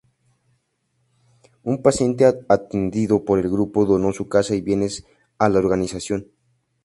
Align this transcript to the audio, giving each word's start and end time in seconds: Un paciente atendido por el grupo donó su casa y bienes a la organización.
Un 1.71 1.83
paciente 1.83 2.25
atendido 2.25 3.23
por 3.23 3.37
el 3.37 3.47
grupo 3.51 3.85
donó 3.85 4.13
su 4.13 4.27
casa 4.27 4.55
y 4.55 4.61
bienes 4.61 5.05
a 5.37 5.47
la 5.47 5.59
organización. 5.59 6.31